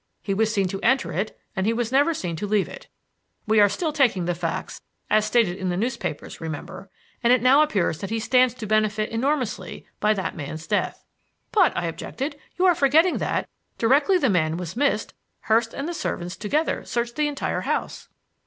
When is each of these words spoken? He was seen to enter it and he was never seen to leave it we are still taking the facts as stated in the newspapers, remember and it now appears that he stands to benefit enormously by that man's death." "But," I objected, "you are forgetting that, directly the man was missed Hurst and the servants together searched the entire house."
He 0.23 0.33
was 0.33 0.51
seen 0.51 0.67
to 0.69 0.81
enter 0.81 1.13
it 1.13 1.39
and 1.55 1.67
he 1.67 1.73
was 1.73 1.91
never 1.91 2.15
seen 2.15 2.35
to 2.37 2.47
leave 2.47 2.67
it 2.67 2.87
we 3.45 3.59
are 3.59 3.69
still 3.69 3.93
taking 3.93 4.25
the 4.25 4.33
facts 4.33 4.81
as 5.11 5.25
stated 5.25 5.57
in 5.59 5.69
the 5.69 5.77
newspapers, 5.77 6.41
remember 6.41 6.89
and 7.23 7.31
it 7.31 7.39
now 7.43 7.61
appears 7.61 7.99
that 7.99 8.09
he 8.09 8.19
stands 8.19 8.55
to 8.55 8.65
benefit 8.65 9.11
enormously 9.11 9.85
by 9.99 10.15
that 10.15 10.35
man's 10.35 10.65
death." 10.65 11.05
"But," 11.51 11.71
I 11.77 11.85
objected, 11.85 12.35
"you 12.57 12.65
are 12.65 12.73
forgetting 12.73 13.19
that, 13.19 13.47
directly 13.77 14.17
the 14.17 14.27
man 14.31 14.57
was 14.57 14.75
missed 14.75 15.13
Hurst 15.41 15.71
and 15.71 15.87
the 15.87 15.93
servants 15.93 16.35
together 16.35 16.83
searched 16.83 17.15
the 17.15 17.27
entire 17.27 17.61
house." 17.61 18.09